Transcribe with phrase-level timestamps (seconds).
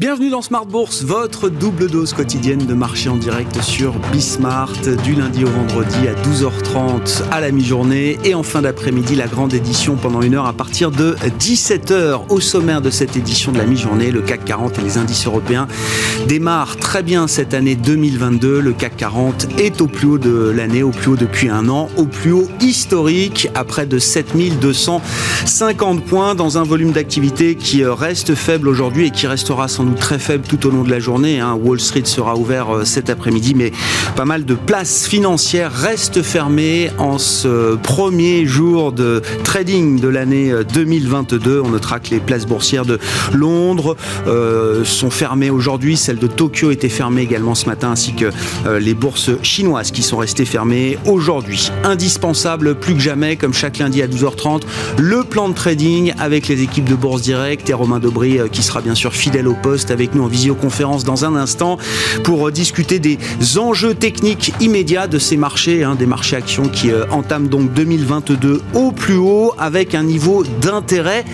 [0.00, 4.70] Bienvenue dans Smart Bourse, votre double dose quotidienne de marché en direct sur Bismart
[5.02, 9.54] du lundi au vendredi à 12h30 à la mi-journée et en fin d'après-midi la grande
[9.54, 12.26] édition pendant une heure à partir de 17h.
[12.28, 15.66] Au sommaire de cette édition de la mi-journée, le CAC 40 et les indices européens
[16.28, 18.60] démarrent très bien cette année 2022.
[18.60, 21.88] Le CAC 40 est au plus haut de l'année, au plus haut depuis un an,
[21.96, 28.36] au plus haut historique à près de 7250 points dans un volume d'activité qui reste
[28.36, 31.40] faible aujourd'hui et qui restera sans très faible tout au long de la journée.
[31.40, 31.58] Hein.
[31.60, 33.72] Wall Street sera ouvert euh, cet après-midi, mais
[34.16, 40.52] pas mal de places financières restent fermées en ce premier jour de trading de l'année
[40.74, 41.50] 2022.
[41.50, 42.98] Euh, On notera que les places boursières de
[43.32, 45.96] Londres euh, sont fermées aujourd'hui.
[45.96, 48.30] Celle de Tokyo était fermée également ce matin, ainsi que
[48.78, 51.70] les bourses chinoises qui sont restées fermées aujourd'hui.
[51.84, 54.62] Indispensable plus que jamais, comme chaque lundi à 12h30,
[54.98, 58.80] le plan de trading avec les équipes de Bourse Direct et Romain Dobry qui sera
[58.80, 61.78] bien sûr fidèle au poste avec nous en visioconférence dans un instant
[62.24, 63.18] pour discuter des
[63.58, 68.62] enjeux techniques immédiats de ces marchés, hein, des marchés actions qui euh, entament donc 2022
[68.74, 71.24] au plus haut avec un niveau d'intérêt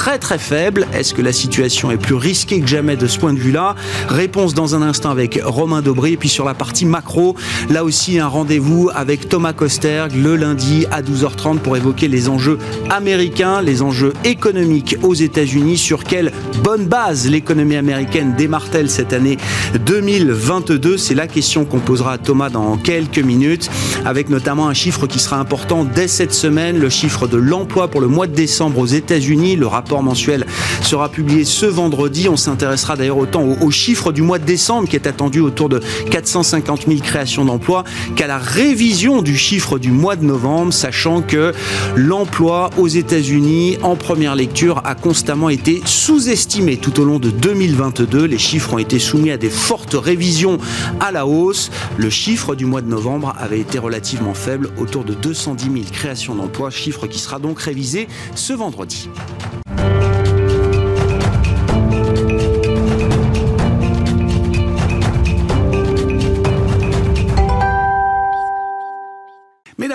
[0.00, 0.86] très très faible.
[0.94, 3.74] Est-ce que la situation est plus risquée que jamais de ce point de vue-là?
[4.08, 6.14] Réponse dans un instant avec Romain Dobry.
[6.14, 7.36] Et puis sur la partie macro,
[7.68, 12.56] là aussi un rendez-vous avec Thomas Kosterg le lundi à 12h30 pour évoquer les enjeux
[12.88, 15.76] américains, les enjeux économiques aux États-Unis.
[15.76, 16.32] Sur quelle
[16.64, 19.36] bonne base l'économie américaine démarre-t-elle cette année
[19.84, 23.68] 2022 C'est la question qu'on posera à Thomas dans quelques minutes,
[24.06, 28.00] avec notamment un chiffre qui sera important dès cette semaine, le chiffre de l'emploi pour
[28.00, 29.56] le mois de décembre aux États-Unis.
[29.56, 30.46] Le rapport mensuel
[30.82, 32.28] sera publié ce vendredi.
[32.28, 35.80] On s'intéressera d'ailleurs autant aux, chiffres du mois de décembre qui est attendu autour de
[36.10, 37.84] 450 000 créations d'emplois
[38.16, 41.52] qu'à la révision du chiffre du mois de novembre, sachant que
[41.96, 48.24] l'emploi aux États-Unis en première lecture a constamment été sous-estimé tout au long de 2022.
[48.24, 50.58] Les chiffres ont été soumis à des fortes révisions
[51.00, 51.70] à la hausse.
[51.96, 56.34] Le chiffre du mois de novembre avait été relativement faible, autour de 210 000 créations
[56.34, 59.08] d'emplois, chiffre qui sera donc révisé ce vendredi.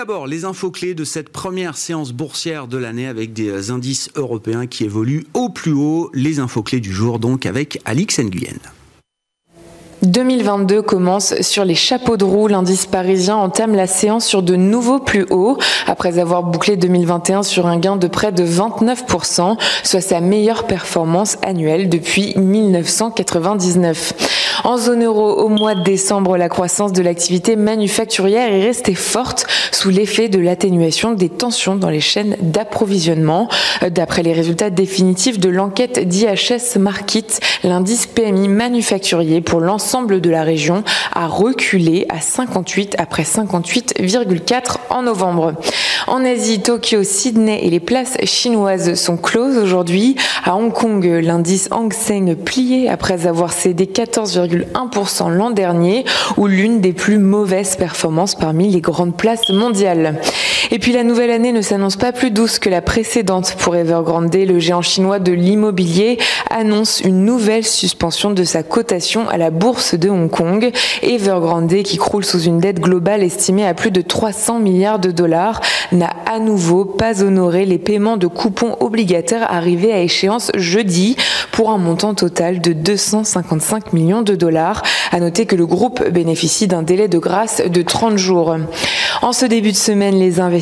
[0.06, 4.68] D'abord, les infos clés de cette première séance boursière de l'année avec des indices européens
[4.68, 6.12] qui évoluent au plus haut.
[6.14, 8.60] Les infos clés du jour donc avec Alix Nguyen.
[10.02, 12.46] 2022 commence sur les chapeaux de roue.
[12.46, 15.58] L'indice parisien entame la séance sur de nouveaux plus hauts
[15.88, 21.36] après avoir bouclé 2021 sur un gain de près de 29%, soit sa meilleure performance
[21.42, 24.35] annuelle depuis 1999.
[24.64, 29.46] En zone euro, au mois de décembre, la croissance de l'activité manufacturière est restée forte
[29.72, 33.48] sous l'effet de l'atténuation des tensions dans les chaînes d'approvisionnement.
[33.88, 40.42] D'après les résultats définitifs de l'enquête d'IHS Market, l'indice PMI manufacturier pour l'ensemble de la
[40.42, 45.54] région a reculé à 58 après 58,4 en novembre.
[46.08, 50.14] En Asie, Tokyo, Sydney et les places chinoises sont closes aujourd'hui.
[50.44, 56.04] À Hong Kong, l'indice Hang Seng plié après avoir cédé 14, 1% l'an dernier,
[56.36, 60.20] ou l'une des plus mauvaises performances parmi les grandes places mondiales.
[60.70, 64.34] Et puis la nouvelle année ne s'annonce pas plus douce que la précédente pour Evergrande.
[64.34, 66.18] Le géant chinois de l'immobilier
[66.50, 70.72] annonce une nouvelle suspension de sa cotation à la bourse de Hong Kong.
[71.02, 75.60] Evergrande, qui croule sous une dette globale estimée à plus de 300 milliards de dollars,
[75.92, 81.16] n'a à nouveau pas honoré les paiements de coupons obligataires arrivés à échéance jeudi
[81.52, 84.82] pour un montant total de 255 millions de dollars.
[85.12, 88.56] À noter que le groupe bénéficie d'un délai de grâce de 30 jours.
[89.22, 90.55] En ce début de semaine, les investisseurs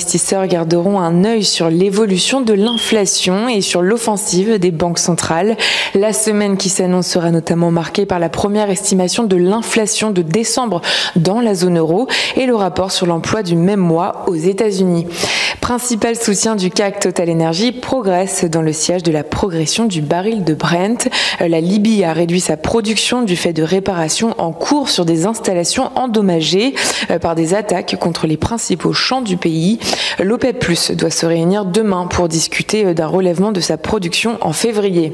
[0.49, 5.57] garderont un œil sur l'évolution de l'inflation et sur l'offensive des banques centrales.
[5.95, 10.81] La semaine qui s'annonce sera notamment marquée par la première estimation de l'inflation de décembre
[11.17, 15.07] dans la zone euro et le rapport sur l'emploi du même mois aux États-Unis.
[15.61, 20.45] Principal soutien du CAC Total Energy progresse dans le siège de la progression du baril
[20.45, 21.09] de Brent.
[21.41, 25.91] La Libye a réduit sa production du fait de réparations en cours sur des installations
[25.95, 26.75] endommagées
[27.11, 29.74] euh, par des attaques contre les principaux champs du pays.
[30.23, 34.53] L'OPEP Plus doit se réunir demain pour discuter euh, d'un relèvement de sa production en
[34.53, 35.13] février.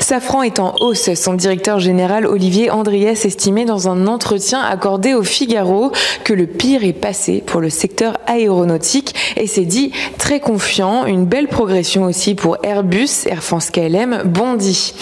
[0.00, 1.12] Safran est en hausse.
[1.14, 5.92] Son directeur général Olivier Andriès estimait dans un entretien accordé au Figaro
[6.24, 11.04] que le pire est passé pour le secteur aéronautique et s'est dit très confiant.
[11.06, 14.94] Une belle progression aussi pour Airbus, Air France KLM, Bondy.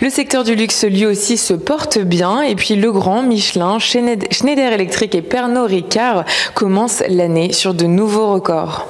[0.00, 5.14] Le secteur du luxe lui aussi se porte bien et puis Legrand, Michelin, Schneider Electric
[5.14, 6.24] et Pernod Ricard
[6.54, 8.88] commencent l'année sur de nouveaux records.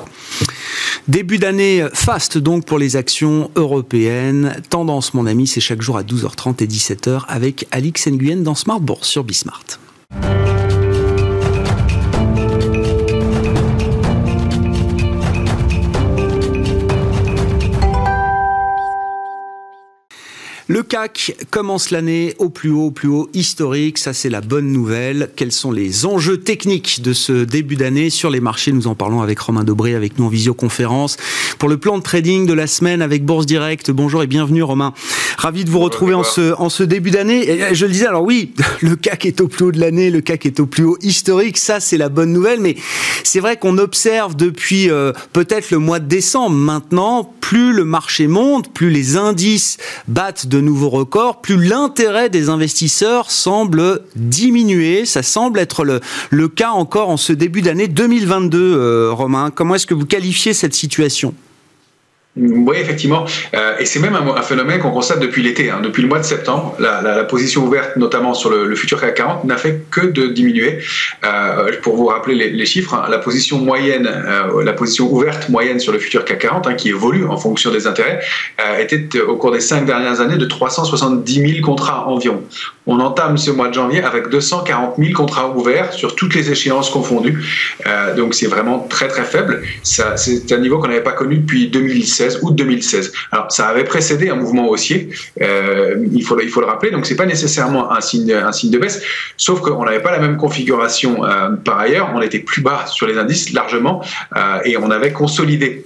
[1.06, 4.56] Début d'année fast donc pour les actions européennes.
[4.70, 8.80] Tendance, mon ami, c'est chaque jour à 12h30 et 17h avec Alix Nguyen dans Smart
[8.80, 9.78] Bourse sur Bismart.
[20.66, 23.98] Le CAC commence l'année au plus haut, au plus haut historique.
[23.98, 25.28] Ça, c'est la bonne nouvelle.
[25.36, 28.72] Quels sont les enjeux techniques de ce début d'année sur les marchés?
[28.72, 31.18] Nous en parlons avec Romain Dobré, avec nous en visioconférence.
[31.58, 33.90] Pour le plan de trading de la semaine avec Bourse Direct.
[33.90, 34.94] Bonjour et bienvenue, Romain.
[35.38, 37.72] Ravi de vous retrouver en ce, en ce début d'année.
[37.72, 40.46] Je le disais, alors oui, le CAC est au plus haut de l'année, le CAC
[40.46, 41.58] est au plus haut historique.
[41.58, 42.60] Ça, c'est la bonne nouvelle.
[42.60, 42.76] Mais
[43.22, 48.26] c'est vrai qu'on observe depuis euh, peut-être le mois de décembre maintenant, plus le marché
[48.26, 49.76] monte, plus les indices
[50.08, 55.04] battent de nouveaux records, plus l'intérêt des investisseurs semble diminuer.
[55.04, 56.00] Ça semble être le,
[56.30, 59.50] le cas encore en ce début d'année 2022, euh, Romain.
[59.50, 61.34] Comment est-ce que vous qualifiez cette situation?
[62.36, 63.24] Oui, effectivement.
[63.54, 65.70] Euh, et c'est même un, phénomène qu'on constate depuis l'été.
[65.70, 65.80] Hein.
[65.84, 69.56] Depuis le mois de septembre, la, position ouverte, notamment sur le, futur CAC 40, n'a
[69.56, 70.80] fait que de diminuer.
[71.24, 75.78] Euh, pour vous rappeler les, chiffres, hein, la position moyenne, euh, la position ouverte moyenne
[75.78, 78.20] sur le futur CAC 40, hein, qui évolue en fonction des intérêts,
[78.80, 82.42] était au cours des cinq dernières années de 370 000 contrats environ.
[82.86, 86.90] On entame ce mois de janvier avec 240 000 contrats ouverts sur toutes les échéances
[86.90, 87.44] confondues.
[88.16, 89.62] Donc c'est vraiment très très faible.
[89.82, 93.12] C'est un niveau qu'on n'avait pas connu depuis 2016, août 2016.
[93.32, 95.10] Alors ça avait précédé un mouvement haussier,
[95.40, 96.90] euh, il, faut, le rappeler.
[96.90, 99.02] Donc c'est pas nécessairement un signe, de baisse,
[99.36, 102.10] sauf qu'on n'avait pas la même configuration euh, par ailleurs.
[102.14, 104.02] On était plus bas sur les indices largement
[104.36, 105.84] euh, et on avait consolidé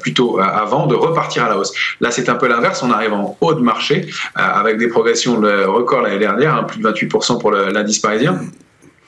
[0.00, 1.72] plutôt avant de repartir à la hausse.
[2.00, 2.82] Là c'est un peu l'inverse.
[2.82, 6.88] On arrive en haut de marché avec des progressions record l'année dernière Hein, plus de
[6.88, 8.40] 28% pour l'indice parisien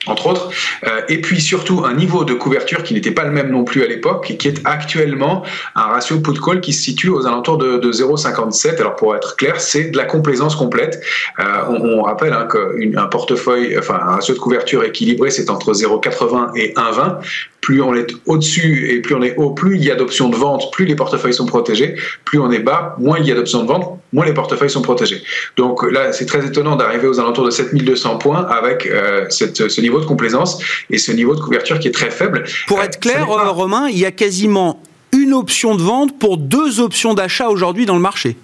[0.07, 0.49] entre autres,
[0.85, 3.83] euh, et puis surtout un niveau de couverture qui n'était pas le même non plus
[3.83, 5.43] à l'époque et qui est actuellement
[5.75, 8.79] un ratio put-call qui se situe aux alentours de, de 0,57.
[8.79, 11.01] Alors pour être clair, c'est de la complaisance complète.
[11.39, 15.73] Euh, on, on, rappelle hein, qu'un portefeuille, enfin un ratio de couverture équilibré, c'est entre
[15.73, 17.17] 0,80 et 1,20
[17.65, 20.35] plus on est au-dessus et plus on est haut, plus il y a d'options de
[20.35, 23.63] vente, plus les portefeuilles sont protégés, plus on est bas, moins il y a d'options
[23.63, 25.23] de vente, moins les portefeuilles sont protégés.
[25.57, 29.81] Donc là, c'est très étonnant d'arriver aux alentours de 7200 points avec euh, cette, ce
[29.81, 30.59] niveau de complaisance
[30.91, 32.43] et ce niveau de couverture qui est très faible.
[32.67, 36.79] Pour être clair, euh, Romain, il y a quasiment une option de vente pour deux
[36.79, 38.37] options d'achat aujourd'hui dans le marché.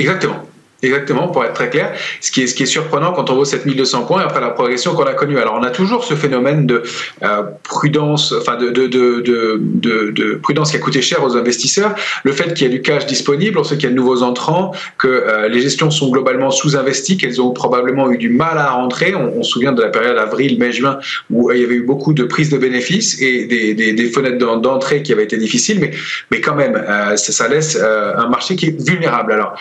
[0.00, 0.48] Exactement.
[0.82, 1.92] Exactement, pour être très clair.
[2.20, 5.38] Ce qui est, surprenant quand on voit 7200 points après la progression qu'on a connue.
[5.38, 6.82] Alors, on a toujours ce phénomène de
[7.22, 11.94] euh, prudence, enfin de, de, de, de, de prudence qui a coûté cher aux investisseurs.
[12.24, 14.22] Le fait qu'il y ait du cash disponible, on sait qu'il y a de nouveaux
[14.22, 18.70] entrants, que euh, les gestions sont globalement sous-investies, qu'elles ont probablement eu du mal à
[18.70, 19.14] rentrer.
[19.14, 20.98] On, se souvient de la période avril, mai, juin,
[21.30, 25.12] où il y avait eu beaucoup de prises de bénéfices et des, fenêtres d'entrée qui
[25.12, 25.90] avaient été difficiles,
[26.30, 29.32] mais, quand même, euh, ça, ça, laisse un marché qui est vulnérable.
[29.32, 29.54] Alors,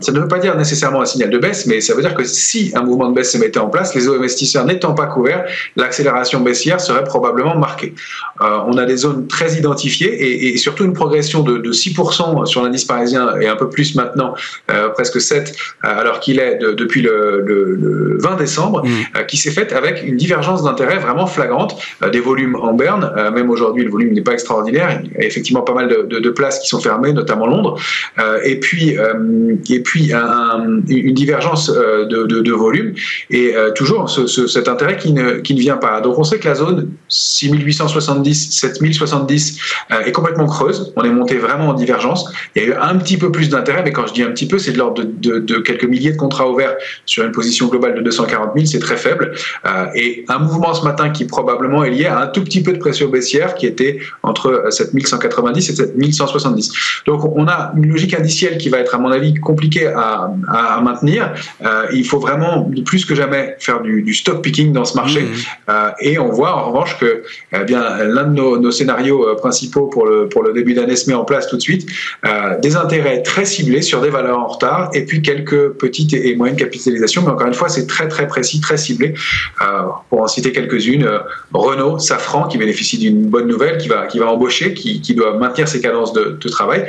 [0.00, 2.24] ça ne veut pas dire nécessairement un signal de baisse, mais ça veut dire que
[2.24, 5.44] si un mouvement de baisse se mettait en place, les investisseurs n'étant pas couverts,
[5.76, 7.94] l'accélération baissière serait probablement marquée.
[8.40, 12.46] Euh, on a des zones très identifiées et, et surtout une progression de, de 6%
[12.46, 14.34] sur l'indice parisien et un peu plus maintenant,
[14.70, 15.54] euh, presque 7,
[15.84, 19.24] euh, alors qu'il est de, depuis le, le, le, 20 décembre, mmh.
[19.26, 21.80] Qui s'est faite avec une divergence d'intérêt vraiment flagrante,
[22.10, 25.62] des volumes en berne, même aujourd'hui le volume n'est pas extraordinaire, il y a effectivement
[25.62, 27.78] pas mal de, de, de places qui sont fermées, notamment Londres,
[28.44, 28.96] et puis,
[29.68, 32.94] et puis un, un, une divergence euh, de, volume
[33.30, 36.00] et euh, toujours ce, ce, cet intérêt qui ne, qui ne vient pas.
[36.00, 39.58] Donc on sait que la zone 6870, 7070
[39.90, 40.92] euh, est complètement creuse.
[40.96, 42.30] On est monté vraiment en divergence.
[42.54, 44.48] Il y a eu un petit peu plus d'intérêt, mais quand je dis un petit
[44.48, 46.74] peu, c'est de l'ordre de, de, quelques milliers de contrats ouverts
[47.06, 49.32] sur une position globale de 240 000, c'est très faible.
[49.94, 52.78] et un mouvement ce matin qui probablement est lié à un tout petit peu de
[52.78, 56.72] pression baissière qui était entre 7190 et 7170.
[57.06, 60.80] Donc on a une logique indicielle qui va être à mon avis compliquée à, à,
[60.80, 61.32] maintenir.
[61.64, 65.22] Euh, il faut vraiment plus que jamais faire du, du stock picking dans ce marché.
[65.22, 65.34] Mmh.
[65.68, 67.22] Euh, et on voit en revanche que
[67.52, 70.96] eh bien l'un de nos, nos, scénarios euh, principaux pour le, pour le début d'année
[70.96, 71.88] se met en place tout de suite.
[72.26, 76.34] Euh, des intérêts très ciblés sur des valeurs en retard et puis quelques petites et,
[76.34, 77.22] moyennes capitalisations.
[77.22, 79.14] Mais encore une fois, c'est très très précis, très ciblé.
[80.08, 81.08] Pour en citer quelques-unes,
[81.52, 85.36] Renault, Safran qui bénéficie d'une bonne nouvelle, qui va, qui va embaucher, qui, qui doit
[85.36, 86.86] maintenir ses cadences de, de travail.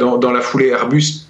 [0.00, 1.27] dans, dans la foulée, Airbus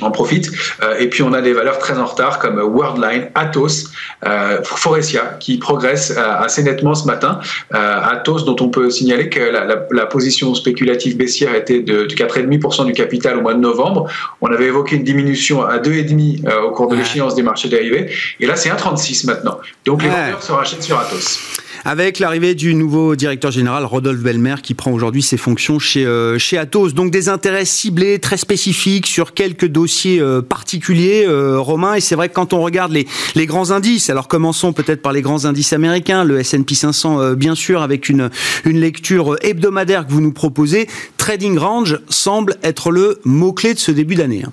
[0.00, 0.50] en profite.
[0.82, 3.90] Euh, et puis on a des valeurs très en retard comme Worldline, Atos,
[4.26, 7.40] euh, Forestia qui progressent euh, assez nettement ce matin.
[7.74, 12.04] Euh, Atos dont on peut signaler que la, la, la position spéculative baissière était de,
[12.06, 14.08] de 4,5% du capital au mois de novembre.
[14.40, 18.10] On avait évoqué une diminution à 2,5 au cours de l'échéance des marchés dérivés.
[18.40, 19.58] Et là c'est 1,36 maintenant.
[19.84, 21.38] Donc les vendeurs se rachètent sur Atos.
[21.84, 26.38] Avec l'arrivée du nouveau directeur général Rodolphe Belmer qui prend aujourd'hui ses fonctions chez, euh,
[26.38, 26.94] chez Atos.
[26.94, 31.94] Donc des intérêts ciblés, très spécifiques sur quelques dossiers euh, particuliers, euh, Romain.
[31.94, 35.12] Et c'est vrai que quand on regarde les, les grands indices, alors commençons peut-être par
[35.12, 38.30] les grands indices américains, le S&P 500 bien sûr, avec une,
[38.64, 43.90] une lecture hebdomadaire que vous nous proposez, Trading Range semble être le mot-clé de ce
[43.90, 44.42] début d'année.
[44.44, 44.52] Hein.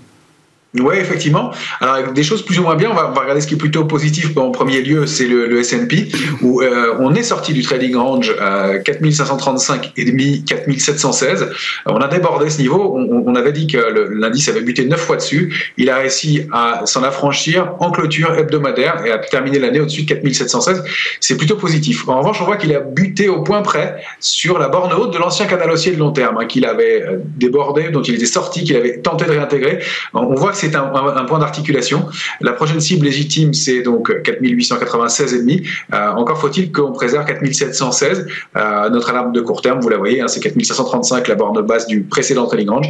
[0.79, 1.51] Oui, effectivement.
[1.79, 4.36] Alors, des choses plus ou moins bien, on va, regarder ce qui est plutôt positif
[4.36, 6.10] en premier lieu, c'est le, le S&P,
[6.41, 11.50] où euh, on est sorti du trading range à 4535 et demi, 4716.
[11.86, 12.98] On a débordé ce niveau.
[12.98, 13.77] On, avait dit que
[14.13, 15.74] l'indice avait buté neuf fois dessus.
[15.77, 20.08] Il a réussi à s'en affranchir en clôture hebdomadaire et à terminer l'année au-dessus de
[20.08, 20.84] 4716.
[21.20, 22.08] C'est plutôt positif.
[22.08, 25.17] En revanche, on voit qu'il a buté au point près sur la borne haute de
[25.17, 28.63] l'ancien canal haussier de long terme, hein, qu'il avait euh, débordé, dont il était sorti,
[28.63, 29.79] qu'il avait tenté de réintégrer.
[30.13, 32.07] On voit que c'est un, point d'articulation.
[32.41, 35.67] La prochaine cible légitime, c'est donc 4896,5.
[35.93, 38.27] Euh, encore faut-il qu'on préserve 4716.
[38.55, 41.88] Euh, notre alarme de court terme, vous la voyez, hein, c'est 4535, la borne basse
[41.88, 42.88] du précédent trading range.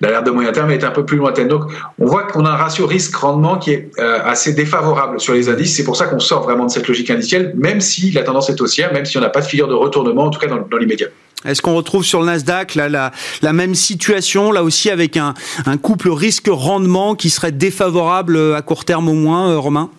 [0.00, 1.48] L'alerte de moyen terme est un peu plus lointaine.
[1.48, 1.64] Donc,
[1.98, 5.76] on voit qu'on a un ratio risque-rendement qui est euh, assez défavorable sur les indices.
[5.76, 8.60] C'est pour ça qu'on sort vraiment de cette logique indicielle, même si la tendance est
[8.60, 11.08] haussière, même si on n'a pas de figure de retournement, en tout cas dans l'immédiat.
[11.44, 13.12] Est-ce qu'on retrouve sur le Nasdaq la,
[13.52, 15.34] même situation, là aussi avec un,
[15.82, 19.90] couple risque-rendement qui serait défavorable à court terme au moins, euh, Romain?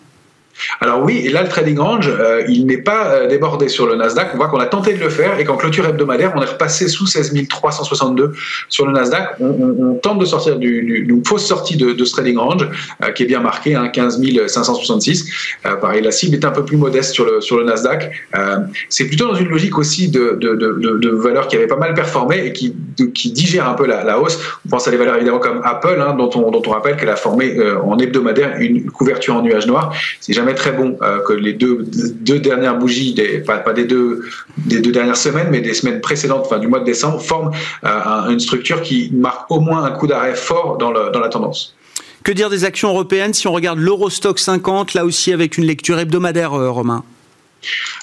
[0.80, 3.96] Alors oui, et là le trading range, euh, il n'est pas euh, débordé sur le
[3.96, 4.30] Nasdaq.
[4.34, 6.88] On voit qu'on a tenté de le faire et qu'en clôture hebdomadaire, on est repassé
[6.88, 8.32] sous 16 362
[8.68, 9.36] sur le Nasdaq.
[9.40, 12.68] On, tente de sortir d'une fausse sortie de, ce trading range
[13.02, 15.30] euh, qui est bien marqué, hein, 15 566.
[15.80, 18.10] pareil, la cible est un peu plus modeste sur le, Nasdaq.
[18.88, 22.74] C'est plutôt dans une logique aussi de, valeurs qui avaient pas mal performé et qui,
[23.14, 24.38] qui digèrent un peu la, hausse.
[24.66, 27.56] On pense à des valeurs évidemment comme Apple, hein, dont, on, rappelle qu'elle a formé
[27.84, 29.94] en hebdomadaire une couverture en nuage noir.
[30.42, 31.84] Jamais très bon euh, que les deux,
[32.38, 34.24] dernières bougies, des, pas, des, deux,
[34.58, 37.52] des deux dernières semaines, mais des semaines précédentes, du mois de décembre, forment
[37.84, 41.74] euh, une structure qui marque au moins un coup d'arrêt fort dans, dans la tendance.
[42.24, 45.98] Que dire des actions européennes si on regarde l'Eurostock 50, là aussi avec une lecture
[45.98, 47.04] hebdomadaire, euh, Romain?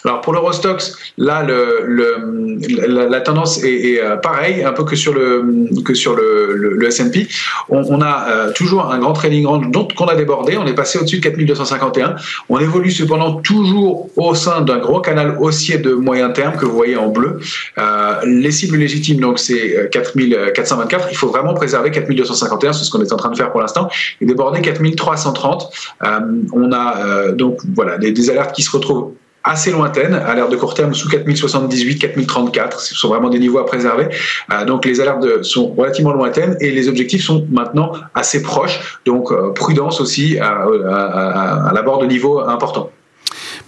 [0.05, 5.43] Alors pour l'Eurostox, là la, tendance est, euh, pareille, un peu que sur le
[5.83, 7.27] que sur le, S&P.
[7.69, 10.57] On, a euh, toujours un grand trading range dont qu'on a débordé.
[10.57, 12.15] On est passé au-dessus de 4251.
[12.47, 16.75] On évolue cependant toujours au sein d'un gros canal haussier de moyen terme que vous
[16.75, 17.39] voyez en bleu.
[17.77, 21.09] Euh, les cibles légitimes donc c'est 4424.
[21.11, 23.89] Il faut vraiment préserver 4251, c'est ce qu'on est en train de faire pour l'instant,
[24.21, 25.69] et déborder 4330.
[26.03, 26.19] Euh,
[26.53, 29.13] on a donc voilà des alertes qui se retrouvent
[29.49, 33.65] assez lointaine, à de court terme sous 4078, 4034, ce sont vraiment des niveaux à
[33.65, 34.07] préserver.
[34.53, 39.31] Euh, donc les alertes sont relativement lointaines et les objectifs sont maintenant assez proches, donc
[39.31, 42.91] euh, prudence aussi à, à, à l'abord de niveaux importants.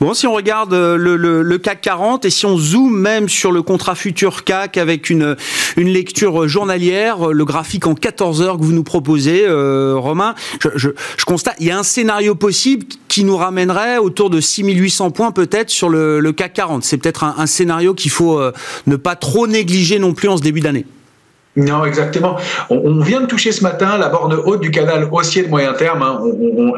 [0.02, 3.62] Bon, si on regarde euh, le, CAC 40 et si on zoome même sur le
[3.62, 5.36] contrat futur CAC avec une,
[5.78, 10.34] une lecture journalière, le graphique en 14 heures que vous nous proposez, euh, Romain,
[10.74, 10.90] je,
[11.28, 15.70] constate, il y a un scénario possible qui nous ramènerait autour de 6800 points peut-être
[15.70, 16.84] sur le, CAC 40.
[16.84, 18.52] C'est peut-être un, scénario qu'il faut euh,
[18.88, 20.88] ne pas trop négliger non plus en ce début d'année.
[21.58, 22.38] Non, exactement.
[22.70, 26.02] On, vient de toucher ce matin la borne haute du canal haussier de moyen terme.
[26.02, 26.22] Hein.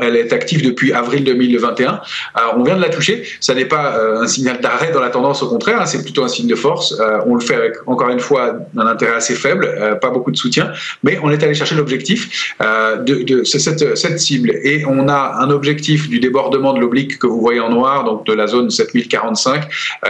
[0.01, 2.01] elle est active depuis avril 2021.
[2.33, 3.23] Alors, on vient de la toucher.
[3.39, 5.79] Ça n'est pas euh, un signal d'arrêt dans la tendance, au contraire.
[5.79, 5.85] Hein.
[5.85, 6.99] c'est plutôt un signe de force.
[6.99, 10.31] Euh, on le fait avec, encore une fois, un intérêt assez faible, euh, pas beaucoup
[10.31, 10.71] de soutien.
[11.03, 14.51] Mais on est allé chercher l'objectif de, de cette, cette, cible.
[14.63, 18.25] Et on a un objectif du débordement de l'oblique que vous voyez en noir, donc
[18.25, 19.67] de la zone 7045,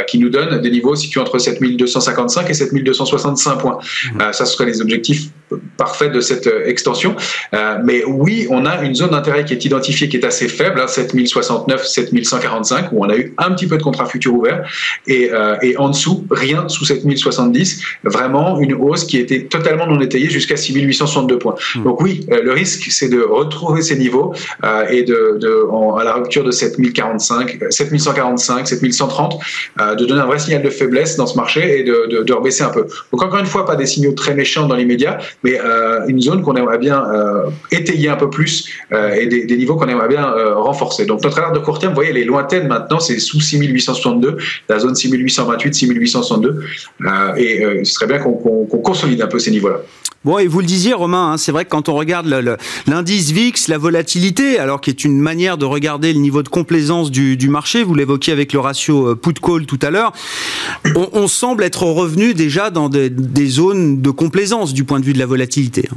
[0.08, 3.80] qui nous donne des niveaux situés entre 7255 et 7265 points.
[4.14, 4.20] Mmh.
[4.32, 5.30] ça ce les objectifs
[5.78, 7.16] parfaits de cette euh, extension.
[7.54, 10.80] Euh, mais oui, on a une zone d'intérêt qui est identifiée, qui est assez faible,
[10.80, 14.68] hein, 7069, 7145, où on a eu un petit peu de contrat futur ouvert,
[15.08, 20.00] et, euh, et en dessous, rien sous 7070, vraiment une hausse qui était totalement non
[20.00, 21.56] étayée jusqu'à 6862 points.
[21.76, 21.84] Hmm.
[21.84, 24.34] Donc oui, le risque, c'est de retrouver ces niveaux
[24.90, 25.64] et de, de
[26.00, 29.40] à la rupture de 7045, 7145, 7130,
[29.98, 32.64] de donner un vrai signal de faiblesse dans ce marché et de, de, de rebaisser
[32.64, 32.86] un peu.
[33.12, 36.42] Donc encore une fois, pas des signaux très méchants dans l'immédiat, mais euh, une zone
[36.42, 40.34] qu'on aimerait bien euh, étayer un peu plus euh, et des, niveaux qu'on aimerait bien
[40.56, 41.06] renforcer.
[41.06, 44.38] Donc notre alerte de court terme, vous voyez, elle est lointaine maintenant, c'est sous 6862,
[44.70, 46.64] la zone 6828, 6862,
[47.38, 49.82] et ce serait bien qu'on consolide un peu ces niveaux-là.
[50.26, 52.28] Bon, et vous le disiez, Romain, hein, c'est vrai que quand on regarde
[52.88, 57.12] l'indice VIX, la volatilité, alors qui est une manière de regarder le niveau de complaisance
[57.12, 60.14] du, marché, vous l'évoquiez avec le ratio put-call tout à l'heure,
[60.96, 65.14] on, semble être revenu déjà dans des, des zones de complaisance du point de vue
[65.14, 65.90] de la volatilité.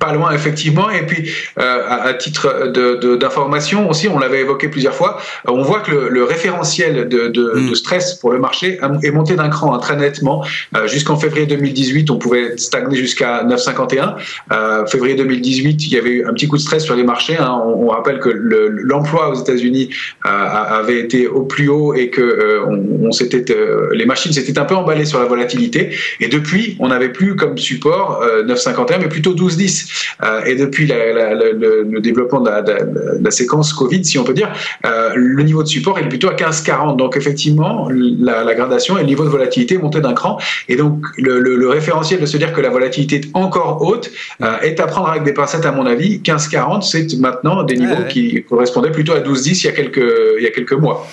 [0.00, 0.90] Pas loin effectivement.
[0.90, 2.72] Et puis, à, titre
[3.16, 7.70] d'information aussi, on l'avait évoqué plusieurs fois, on voit que le, référentiel de, mm.
[7.70, 10.44] de, stress pour le marché est monté d'un cran hein, très nettement.
[10.86, 14.88] Jusqu'en février 2018, on pouvait stagner jusqu'à 9,51.
[14.90, 17.36] février 2018, il y avait eu un petit coup de stress sur les marchés.
[17.36, 17.62] Hein.
[17.64, 19.90] On, rappelle que l'emploi aux États-Unis
[20.24, 23.44] avait été au plus haut et que on, s'était,
[23.92, 25.90] les machines s'étaient un peu emballées sur la volatilité.
[26.18, 29.75] Et depuis, on n'avait plus comme support 9,51, mais plutôt 12,10.
[30.22, 32.50] Euh, et depuis le, développement de
[33.20, 34.52] la, séquence Covid, si on peut dire,
[34.84, 36.96] euh, le niveau de support est plutôt à 15,40.
[36.96, 40.38] Donc effectivement, la, gradation et le niveau de volatilité est monté d'un cran.
[40.68, 44.10] Et donc le, référentiel de se dire que la volatilité est encore haute
[44.42, 46.20] euh, est à prendre avec des pincettes à mon avis.
[46.20, 50.44] 15,40, c'est maintenant des niveaux qui correspondaient plutôt à 12,10 il y a quelques, il
[50.44, 51.06] y a quelques mois.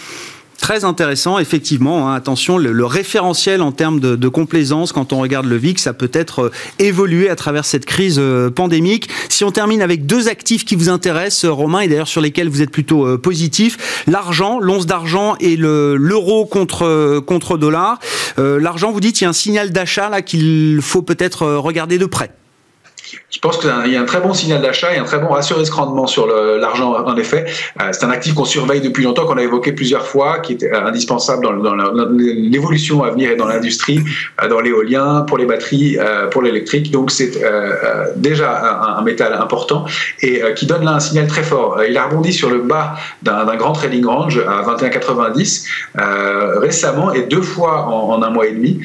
[0.63, 2.07] Très intéressant, effectivement.
[2.07, 6.09] Hein, attention, le, référentiel en termes de, complaisance, quand on regarde le VIX, ça peut
[6.13, 9.09] être euh, évolué à travers cette crise euh, pandémique.
[9.27, 12.47] Si on termine avec deux actifs qui vous intéressent, euh, Romain, et d'ailleurs sur lesquels
[12.47, 17.99] vous êtes plutôt positif, l'argent, l'once d'argent et l'euro contre, contre dollar.
[18.37, 22.05] l'argent, vous dites, il y a un signal d'achat là qu'il faut peut-être regarder de
[22.05, 22.31] près.
[23.29, 25.57] Je pense qu'il y a un très bon signal d'achat et un très bon ratio
[25.57, 27.45] risque-rendement sur l'argent, en effet.
[27.81, 30.63] Euh, c'est un actif qu'on surveille depuis longtemps, qu'on a évoqué plusieurs fois, qui est
[30.63, 31.75] euh, indispensable dans,
[32.13, 33.99] l'évolution à venir et dans l'industrie,
[34.41, 35.97] euh, dans l'éolien, pour les batteries,
[36.31, 36.91] pour l'électrique.
[36.91, 37.31] Donc c'est
[38.15, 39.85] déjà un, métal important
[40.21, 41.81] et qui donne là un signal très fort.
[41.87, 47.41] Il a rebondi sur le bas d'un grand trading range à 21,90 récemment et deux
[47.41, 48.79] fois en, un mois et demi.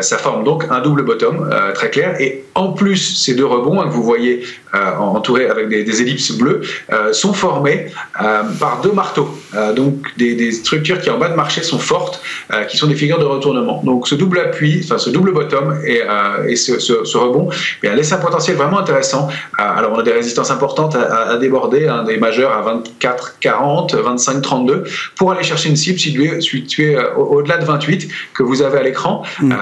[0.00, 2.20] ça forme donc un double bottom très clair.
[2.20, 4.44] Et en plus, ces deux rebonds, hein, vous voyez
[4.74, 7.86] euh, entourés avec des, ellipses bleues, euh, sont formés
[8.20, 9.28] euh, par deux marteaux.
[9.76, 12.20] donc des, structures qui en bas de marché sont fortes,
[12.68, 13.82] qui sont des figures de retournement.
[13.84, 16.02] Donc ce double appui, enfin ce double bottom et,
[16.48, 17.50] et ce, rebond
[17.82, 19.28] eh laisse un potentiel vraiment intéressant.
[19.58, 24.42] alors on a des résistances importantes à, déborder, hein, des majeurs à 24, 40, 25,
[24.42, 24.84] 32,
[25.16, 29.22] pour aller chercher une cible située, située au-delà de 28 que vous avez à l'écran.
[29.40, 29.54] Mm.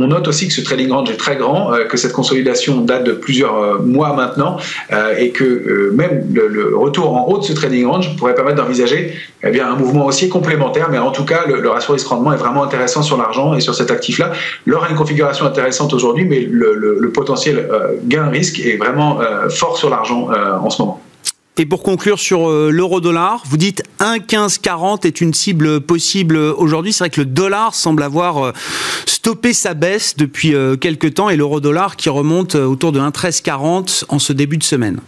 [0.00, 3.12] on note aussi que ce trading range est très grand, que cette consolidation date de
[3.20, 4.56] plusieurs mois maintenant
[4.92, 8.56] euh, et que euh, même le, retour en haut de ce trading range pourrait permettre
[8.56, 12.36] d'envisager eh bien, un mouvement aussi complémentaire, mais en tout cas, le, ratio risque-rendement est
[12.36, 14.32] vraiment intéressant sur l'argent et sur cet actif-là.
[14.66, 19.18] L'or a une configuration intéressante aujourd'hui, mais le, potentiel euh, gain-risque est vraiment
[19.50, 21.02] fort sur l'argent en ce moment.
[21.58, 26.92] Et pour conclure sur euh, l'euro-dollar, vous dites 1,1540 est une cible possible aujourd'hui.
[26.92, 28.52] C'est vrai que le dollar semble avoir euh,
[29.04, 34.18] stoppé sa baisse depuis euh, quelques temps et l'euro-dollar qui remonte autour de 1,1340 en
[34.18, 35.00] ce début de semaine.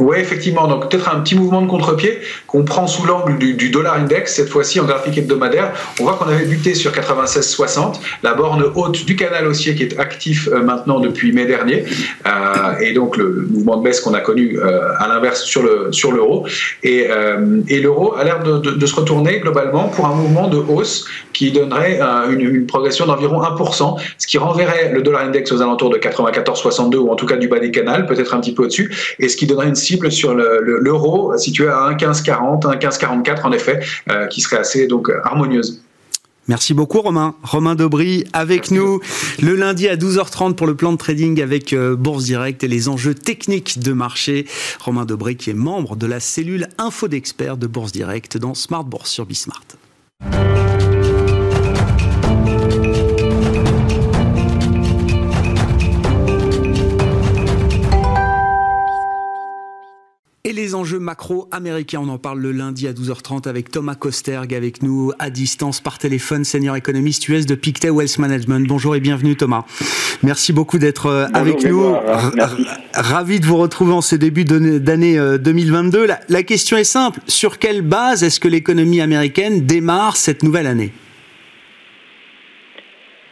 [0.00, 0.66] Oui, effectivement.
[0.66, 4.48] Donc peut-être un petit mouvement de contre-pied qu'on prend sous l'angle du, dollar index, cette
[4.48, 5.72] fois-ci en graphique hebdomadaire.
[6.00, 9.98] On voit qu'on avait buté sur 96,60, la borne haute du canal haussier qui est
[9.98, 11.84] actif euh, maintenant depuis mai dernier.
[12.26, 15.92] Euh, et donc le, mouvement de baisse qu'on a connu euh, à l'inverse sur le
[15.92, 16.46] sur l'euro.
[16.82, 17.06] Et,
[17.68, 21.52] et l'euro a l'air de, de, se retourner globalement pour un mouvement de hausse qui
[21.52, 25.98] donnerait une, une, progression d'environ 1%, ce qui renverrait le dollar index aux alentours de
[25.98, 29.28] 94,62 ou en tout cas du bas des canals, peut-être un petit peu au-dessus, et
[29.28, 34.40] ce qui donnerait une cible sur l'euro situé à 1,1540, 1,1544 en effet, euh, qui
[34.40, 35.82] serait assez donc harmonieuse.
[36.46, 37.34] Merci beaucoup Romain.
[37.42, 39.00] Romain Dobry avec nous
[39.40, 42.88] le lundi à 12h30 pour le plan de trading avec euh, Bourse Direct et les
[42.90, 44.46] enjeux techniques de marché.
[44.80, 48.84] Romain Dobry qui est membre de la cellule Info d'experts de Bourse Direct dans Smart
[48.84, 49.64] Bourse sur Bismart.
[60.46, 64.52] Et les enjeux macro américains, on en parle le lundi à 12h30 avec Thomas Kosterg
[64.52, 68.68] avec nous à distance par téléphone, senior économiste US de Pictet Wealth Management.
[68.68, 69.64] Bonjour et bienvenue Thomas.
[70.22, 71.94] Merci beaucoup d'être euh, avec nous.
[72.92, 76.00] Ravi de vous retrouver en ce début d'année 2022.
[76.00, 80.42] Euh, la, la question est simple, sur quelle base est-ce que l'économie américaine démarre cette
[80.42, 80.92] nouvelle année?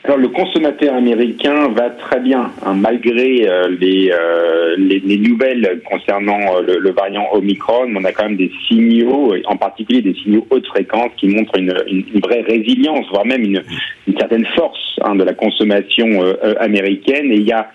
[0.04, 6.40] Alors le consommateur américain va très bien, hein, malgré euh, euh, les, les, nouvelles concernant
[6.56, 7.86] euh, le, variant Omicron.
[7.94, 11.72] On a quand même des signaux, en particulier des signaux haute fréquence, qui montrent une,
[11.86, 13.62] une, vraie résilience, voire même une,
[14.08, 16.08] une certaine force hein, de la consommation
[16.58, 17.30] américaine.
[17.30, 17.70] Et il y a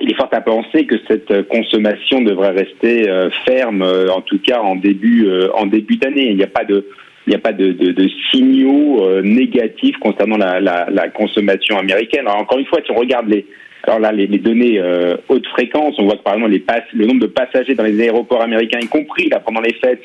[0.00, 3.08] il est fort à penser que cette consommation devrait rester
[3.46, 6.30] ferme, en tout cas en début en début d'année.
[6.30, 6.84] Il n'y a pas de
[7.26, 11.78] il n'y a pas de, de, de signaux euh, négatifs concernant la, la, la, consommation
[11.78, 12.26] américaine.
[12.26, 13.46] Alors, encore une fois, si on regarde les,
[13.84, 16.82] alors là, les, les données euh, haute fréquence, on voit que par exemple les pass,
[16.92, 20.02] le nombre de passagers dans les aéroports américains, y compris là pendant les fêtes,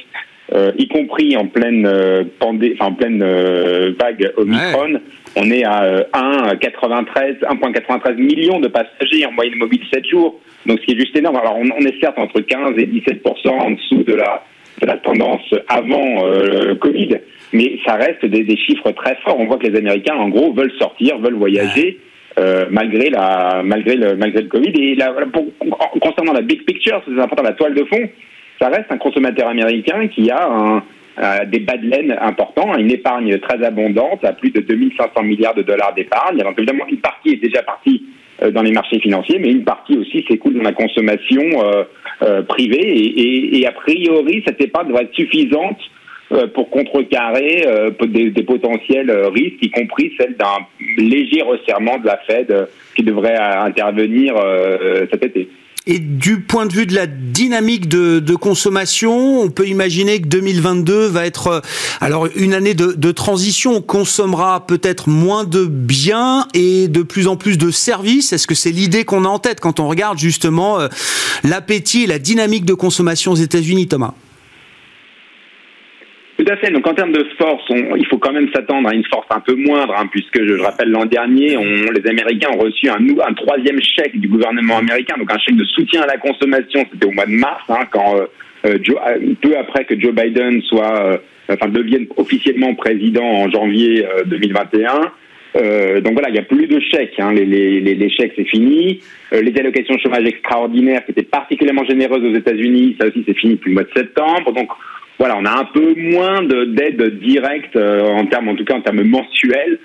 [0.78, 1.90] y compris en pleine
[2.38, 3.24] pandé, enfin en pleine
[3.98, 5.00] vague Omicron.
[5.38, 10.42] On est à 1,93 1,93 millions de passagers en moyenne mobile 7 jours.
[10.66, 11.38] Donc ce qui est juste énorme.
[11.38, 14.44] Alors on, on est certes entre 15 et 17 en dessous de la
[14.82, 17.18] de la tendance avant le Covid,
[17.54, 19.40] mais ça reste des, des, chiffres très forts.
[19.40, 22.00] On voit que les Américains, en gros, veulent sortir, veulent voyager.
[22.40, 25.48] Euh, malgré la malgré le malgré le Covid et la, pour,
[26.00, 28.10] concernant la big picture c'est important la toile de fond
[28.62, 30.84] ça reste un consommateur américain qui a un,
[31.46, 35.64] des bas de laine importants, une épargne très abondante, à plus de 2500 milliards de
[35.64, 36.38] dollars d'épargne.
[36.38, 39.98] Donc évidemment, une partie est déjà partie euh, dans les marchés financiers, mais une partie
[39.98, 41.84] aussi s'écoule dans la consommation euh,
[42.24, 43.58] euh, privée.
[43.58, 45.80] Et, a priori, cette épargne devrait être suffisante
[46.32, 50.66] euh, pour contrecarrer euh, des, des, potentiels risques, y compris celle d'un
[50.98, 54.36] léger resserrement de la Fed qui devrait intervenir
[55.12, 55.50] cet été.
[55.88, 61.08] Et du point de vue de la dynamique de, consommation, on peut imaginer que 2022
[61.08, 61.60] va être euh,
[62.00, 63.78] alors une année de, transition.
[63.78, 68.32] On consommera peut-être moins de biens et de plus en plus de services.
[68.32, 70.88] Est-ce que c'est l'idée qu'on a en tête quand on regarde justement euh,
[71.44, 74.14] l'appétit et la dynamique de consommation aux États-Unis, Thomas?
[76.74, 79.56] Donc en termes de force, il faut quand même s'attendre à une force un peu
[79.56, 81.58] moindre, hein, puisque je, rappelle l'an dernier,
[81.94, 86.02] les Américains ont reçu un, troisième chèque du gouvernement américain, donc un chèque de soutien
[86.02, 86.86] à la consommation.
[86.92, 88.26] C'était au mois de mars, hein, quand euh,
[88.66, 95.12] euh euh, peu après que Joe Biden soit, enfin devienne officiellement président en janvier 2021.
[95.58, 97.20] Euh, donc voilà, il n'y a plus de chèques.
[97.20, 97.34] Hein.
[97.34, 99.02] Les, chèques, c'est fini.
[99.32, 103.70] Les allocations chômage extraordinaires, qui étaient particulièrement généreuses aux États-Unis, ça aussi, c'est fini depuis
[103.70, 104.54] le mois de septembre.
[104.54, 104.70] Donc
[105.20, 108.82] voilà, on a un peu moins d'aide directe euh, en termes, en tout cas en
[108.82, 109.80] termes mensuels.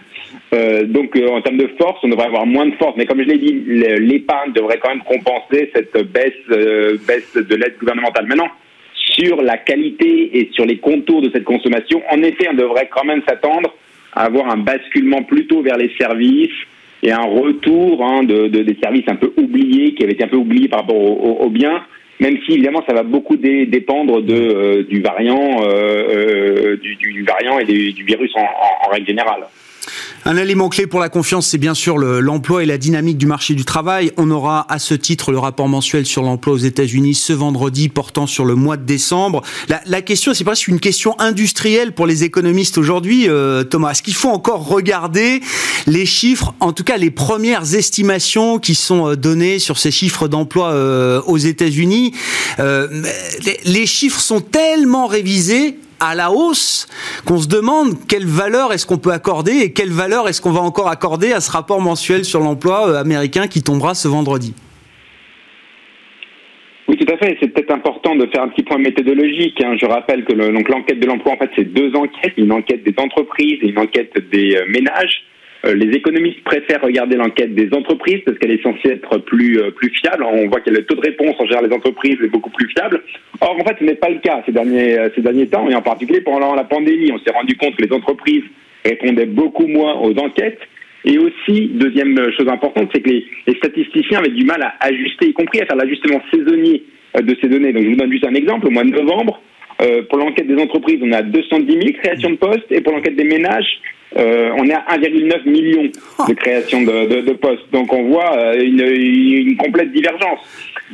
[0.54, 2.94] Euh, donc euh, en termes de force, on devrait avoir moins de force.
[2.96, 8.26] Mais comme je l'ai dit, l'épargne devrait quand même compenser cette baisse, de l'aide gouvernementale.
[8.26, 8.48] Maintenant,
[8.94, 13.04] sur la qualité et sur les contours de cette consommation, en effet, on devrait quand
[13.04, 13.74] même s'attendre
[14.14, 16.50] à avoir un basculement plutôt vers les services
[17.02, 20.28] et un retour hein, de, de, des services un peu oubliés, qui avaient été un
[20.28, 21.82] peu oubliés par rapport aux biens
[22.20, 27.22] même si évidemment ça va beaucoup dépendre de, euh, du variant, euh, euh, du, du,
[27.24, 28.42] variant et du virus en,
[28.87, 29.46] en, règle générale.
[30.25, 33.55] Un élément clé pour la confiance, c'est bien sûr l'emploi et la dynamique du marché
[33.55, 34.12] du travail.
[34.16, 38.27] On aura à ce titre le rapport mensuel sur l'emploi aux États-Unis ce vendredi portant
[38.27, 39.42] sur le mois de décembre.
[39.87, 43.92] La, question, c'est presque une question industrielle pour les économistes aujourd'hui, euh, Thomas.
[43.92, 45.40] Est-ce qu'il faut encore regarder
[45.87, 50.29] les chiffres, en tout cas les premières estimations qui sont euh, données sur ces chiffres
[50.29, 52.12] d'emploi euh, aux États-Unis?
[53.64, 56.87] Les chiffres sont tellement révisés à la hausse
[57.24, 60.61] qu'on se demande quelle valeur est-ce qu'on peut accorder et quelle valeur est-ce qu'on va
[60.61, 64.54] encore accorder à ce rapport mensuel sur l'emploi euh, américain qui tombera ce vendredi.
[66.88, 67.37] Oui, tout à fait.
[67.40, 69.61] C'est peut-être important de faire un petit point méthodologique.
[69.62, 69.76] Hein.
[69.80, 73.59] Je rappelle que l'enquête de l'emploi, en fait, c'est deux enquêtes, une enquête des entreprises
[73.62, 75.24] et une enquête des euh, ménages.
[75.64, 79.71] Euh, les économistes préfèrent regarder l'enquête des entreprises parce qu'elle est censée être plus euh,
[79.71, 80.25] plus fiable.
[80.25, 83.03] On voit que le taux de réponse en général des entreprises est beaucoup plus fiable.
[83.40, 85.75] Or, en fait, ce n'est pas le cas ces derniers euh, ces derniers temps et
[85.75, 88.45] en particulier pendant la pandémie, on s'est rendu compte que les entreprises
[88.85, 90.61] répondaient beaucoup moins aux enquêtes.
[91.05, 95.29] Et aussi, deuxième chose importante, c'est que les, les, statisticiens avaient du mal à ajuster,
[95.29, 96.83] y compris à faire l'ajustement saisonnier
[97.16, 97.73] de ces données.
[97.73, 98.66] Donc, je vous donne juste un exemple.
[98.66, 99.40] Au mois de novembre,
[99.82, 103.16] euh, pour l'enquête des entreprises, on a 210 000 créations de postes, et pour l'enquête
[103.16, 103.80] des ménages,
[104.16, 107.70] euh, on est à 1,9 million de créations de, de, postes.
[107.72, 110.38] Donc on voit euh, une, complète divergence.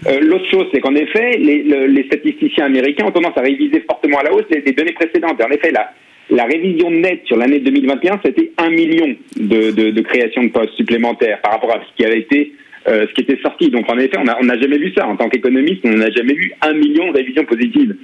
[0.06, 4.24] Euh, L'autre chose, c'est qu'en effet, les, statisticiens américains ont tendance à réviser fortement à
[4.24, 5.40] la hausse les, données précédentes.
[5.40, 5.92] Et en effet, la,
[6.30, 11.40] la révision nette sur l'année 2021, c'était 1 million de, de créations de postes supplémentaires
[11.42, 12.52] par rapport à ce qui avait été
[12.88, 13.70] euh, ce qui était sorti.
[13.70, 15.06] Donc en effet, on n'a jamais vu ça.
[15.06, 17.94] En tant qu'économiste, on n'a jamais vu un million de révisions positives.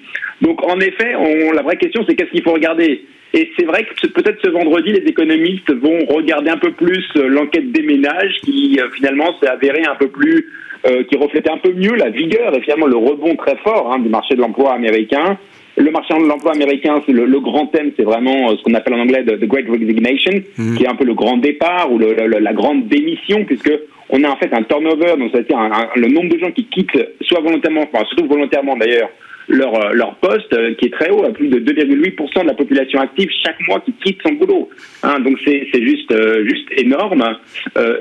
[0.40, 3.02] Donc en effet, on, la vraie question, c'est qu'est-ce qu'il faut regarder?
[3.34, 7.28] Et c'est vrai que peut-être ce vendredi, les économistes vont regarder un peu plus euh,
[7.28, 10.50] l'enquête des ménages qui euh, finalement s'est avérée un peu plus,
[10.86, 13.98] euh, qui reflétait un peu mieux la vigueur et finalement le rebond très fort hein,
[13.98, 15.38] du marché de l'emploi américain.
[15.78, 18.94] Le marché de l'emploi américain, c'est le, le, grand thème, c'est vraiment ce qu'on appelle
[18.94, 20.76] en anglais the, Great Resignation, mmh.
[20.76, 23.72] qui est un peu le grand départ ou le, le, la grande démission, puisque
[24.10, 25.58] on a en fait un turnover, donc c'est-à-dire
[25.94, 29.10] le nombre de gens qui quittent, soit volontairement, enfin surtout volontairement d'ailleurs,
[29.48, 32.54] leur, euh, leur poste, euh, qui est très haut, à plus de 2,8% de la
[32.54, 34.68] population active chaque mois qui quitte son boulot.
[35.02, 37.24] Hein, donc c'est juste, euh, juste énorme.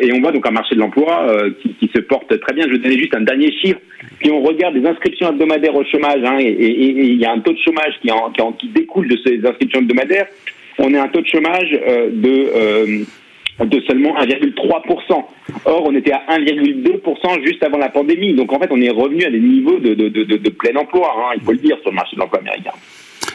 [0.02, 1.28] Et on voit donc un marché de l'emploi
[1.62, 2.66] qui, qui, se porte très bien.
[2.68, 3.80] Je vais donner juste un dernier chiffre.
[4.22, 7.54] Si on regarde les inscriptions hebdomadaires au chômage, hein, et il y a un taux
[7.54, 10.28] de chômage qui, en, qui, en, qui, découle de ces inscriptions hebdomadaires,
[10.80, 13.06] on est un taux de chômage de
[13.66, 15.26] de seulement 1,3%.
[15.66, 18.34] Or, on était à 1,2% juste avant la pandémie.
[18.34, 21.12] Donc, en fait, on est revenu à des niveaux de, de, de, de plein emploi,
[21.18, 22.72] hein, il faut le dire, sur le marché de l'emploi américain.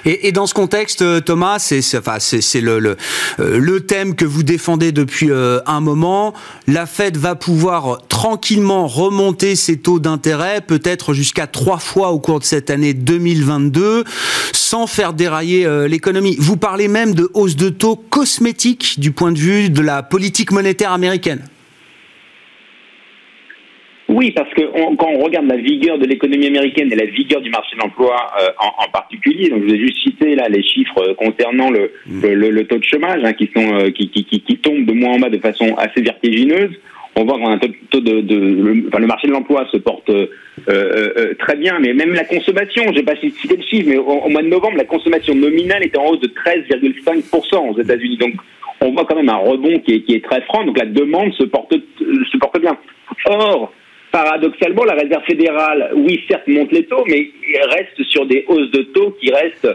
[0.05, 2.19] Et, dans ce contexte, Thomas, c'est enfin,
[2.61, 2.97] le, le,
[3.38, 6.35] le, thème que vous défendez depuis un moment.
[6.67, 12.41] La Fed va pouvoir tranquillement remonter ses taux d'intérêt, peut-être jusqu'à trois fois au cours
[12.41, 14.05] de cette année 2022,
[14.53, 16.37] sans faire dérailler l'économie.
[16.38, 20.53] Vous parlez même de hausse de taux cosmétique du point de vue de la politique
[20.53, 21.43] monétaire américaine.
[24.12, 24.61] Oui, parce que
[24.96, 28.14] quand on regarde la vigueur de l'économie américaine et la vigueur du marché de l'emploi
[28.42, 31.92] euh, en, particulier, donc je vous ai juste cité là les chiffres euh, concernant le,
[32.07, 32.27] mm.
[32.27, 35.18] le, taux de chômage hein, qui sont euh, qui, qui, qui, tombent de moins en
[35.18, 36.72] bas de façon assez vertigineuse.
[37.16, 39.79] On voit qu'on a un taux, de, de le, enfin, le, marché de l'emploi se
[39.79, 40.11] porte
[41.38, 44.42] très bien, mais même la consommation, je n'ai pas cité le chiffre, mais au, mois
[44.42, 48.18] de novembre, la consommation nominale était en hausse de 13,5% aux États-Unis.
[48.18, 48.35] Donc
[48.83, 50.64] on voit quand même un rebond qui est, qui est très franc.
[50.64, 52.77] Donc la demande se porte se porte bien.
[53.27, 53.72] Or
[54.12, 57.31] paradoxalement, la Réserve fédérale, oui, certes, monte les taux, mais
[57.70, 59.68] reste sur des hausses de taux qui restent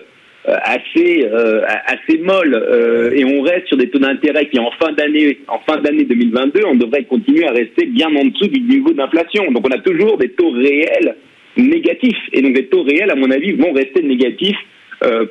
[0.47, 4.71] euh, assez euh, assez molles euh, et on reste sur des taux d'intérêt qui en
[4.79, 8.61] fin d'année en fin d'année 2022 on devrait continuer à rester bien en dessous du
[8.61, 9.51] niveau d'inflation.
[9.51, 11.17] Donc on a toujours des taux réels
[11.57, 14.57] négatifs et donc les taux réels à mon avis vont rester négatifs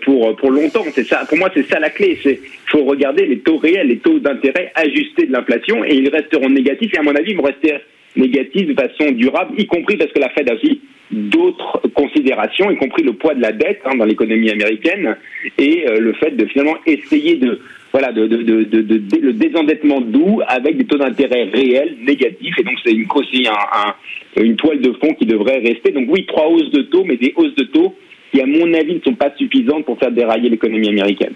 [0.05, 0.85] pour pour longtemps.
[0.93, 2.19] C'est ça pour moi c'est ça la clé.
[2.23, 6.51] C'est faut regarder les taux réels les taux d'intérêt ajustés de l'inflation et ils resteront
[6.51, 7.73] négatifs et à mon avis ils vont rester
[8.17, 12.77] négative de façon durable, y compris parce que la Fed a aussi d'autres considérations, y
[12.77, 15.17] compris le poids de la dette hein, dans l'économie américaine
[15.59, 17.61] et euh, le fait de finalement essayer de
[17.93, 23.07] voilà de, le désendettement doux avec des taux d'intérêt réels négatifs et donc c'est une
[23.15, 25.93] aussi un, une toile de fond qui devrait rester.
[25.93, 27.95] Donc oui, trois hausses de taux, mais des hausses de taux
[28.33, 31.33] qui à mon avis ne sont pas suffisantes pour faire dérailler l'économie américaine.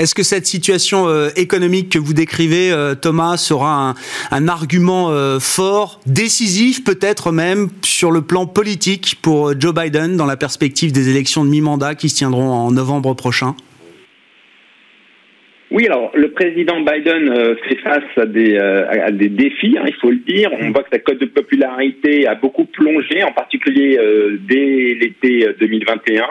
[0.00, 3.94] Est-ce que cette situation euh, économique que vous décrivez, euh, Thomas, sera
[4.30, 10.24] un, argument euh, fort, décisif peut-être même sur le plan politique pour Joe Biden dans
[10.24, 13.54] la perspective des élections de mi-mandat qui se tiendront en novembre prochain?
[15.70, 20.50] Oui, alors le président Biden fait face à des, défis, hein, il faut le dire.
[20.62, 24.00] On voit que sa cote de popularité a beaucoup plongé, en particulier
[24.48, 26.24] dès l'été 2021.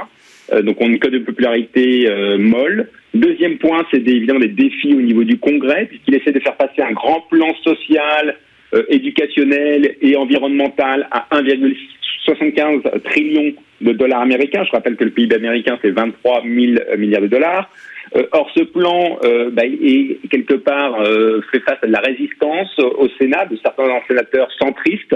[0.63, 2.07] Donc on a une cote de popularité
[2.37, 2.89] molle.
[3.13, 6.81] Deuxième point, c'est évidemment des défis au niveau du Congrès, puisqu'il essaie de faire passer
[6.81, 8.35] un grand plan social,
[8.75, 14.63] euh, éducationnel et environnemental à 1,75 trillion de dollars américains.
[14.63, 16.53] Je rappelle que le PIB américain, c'est 23 000
[16.99, 17.71] milliards de dollars.
[18.15, 21.03] Euh, or, ce plan euh, bah, est quelque part
[21.51, 25.15] fait face à de la résistance au Sénat de certains sénateurs centristes,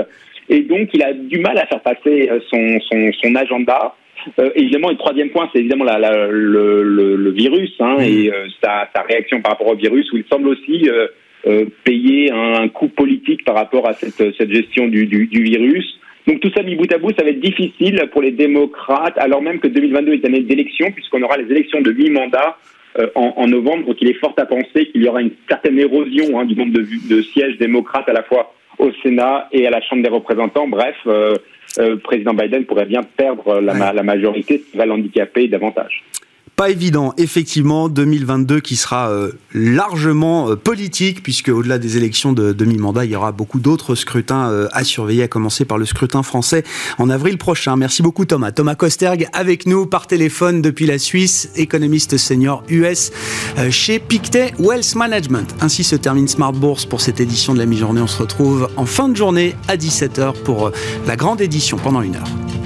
[0.50, 3.93] et donc il a du mal à faire passer son, son, son agenda.
[4.39, 8.31] Euh, évidemment, le troisième point, c'est évidemment la, la, le, le, le, virus hein, et
[8.31, 11.07] euh, sa, sa, réaction par rapport au virus, où il semble aussi euh,
[11.47, 15.99] euh payer un, coût politique par rapport à cette, cette gestion du, du, du, virus.
[16.27, 19.41] Donc tout ça mis bout à bout, ça va être difficile pour les démocrates, alors
[19.41, 22.57] même que 2022 est année d'élection, puisqu'on aura les élections de mi-mandat
[23.15, 23.88] en, en, novembre.
[23.88, 26.71] Donc il est fort à penser qu'il y aura une certaine érosion hein, du nombre
[26.71, 30.67] de, de sièges démocrates à la fois au Sénat et à la Chambre des représentants.
[30.67, 31.36] Bref, euh,
[31.79, 36.03] euh, président Biden pourrait bien perdre la, la majorité, ce qui va l'handicaper davantage.
[36.63, 42.54] Pas évident, effectivement, 2022 qui sera euh, largement euh, politique, puisque au-delà des élections de
[42.54, 46.23] demi-mandat, il y aura beaucoup d'autres scrutins euh, à surveiller, à commencer par le scrutin
[46.23, 46.63] français
[46.99, 47.76] en avril prochain.
[47.76, 48.54] Merci beaucoup Thomas.
[48.54, 53.12] Thomas Kosterg avec nous par téléphone depuis la Suisse, économiste senior US
[53.69, 55.54] chez Pictet Wealth Management.
[55.60, 57.99] Ainsi se termine Smart Bourse pour cette édition de la mi-journée.
[57.99, 60.71] On se retrouve en fin de journée à 17h pour
[61.08, 62.62] la grande édition pendant une heure.